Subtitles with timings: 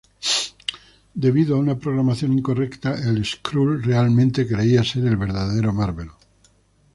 [1.13, 6.09] Debido a una programación incorrecta, el Skrull realmente creía ser el verdadero Mar-Vell.